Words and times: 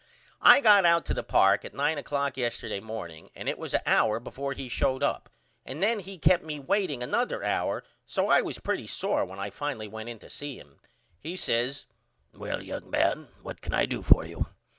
I 0.41 0.61
got 0.61 0.83
out 0.83 1.05
to 1.05 1.13
the 1.13 1.21
park 1.21 1.63
at 1.63 1.75
9 1.75 1.97
oclock 1.99 2.35
yesterday 2.35 2.79
morning 2.79 3.29
and 3.35 3.47
it 3.47 3.59
was 3.59 3.75
a 3.75 3.87
hour 3.87 4.19
before 4.19 4.53
he 4.53 4.67
showed 4.67 5.03
up 5.03 5.29
and 5.63 5.83
then 5.83 5.99
he 5.99 6.17
kept 6.17 6.43
me 6.43 6.59
waiting 6.59 7.03
another 7.03 7.43
hour 7.43 7.83
so 8.03 8.27
I 8.27 8.41
was 8.41 8.57
pretty 8.57 8.87
sore 8.87 9.23
when 9.23 9.37
I 9.37 9.51
finally 9.51 9.87
went 9.87 10.09
in 10.09 10.17
to 10.17 10.29
see 10.31 10.57
him. 10.59 10.79
He 11.19 11.35
says 11.35 11.85
Well 12.33 12.63
young 12.63 12.89
man 12.89 13.27
what 13.43 13.61
can 13.61 13.75
I 13.75 13.85
do 13.85 14.01
for 14.01 14.25
you? 14.25 14.47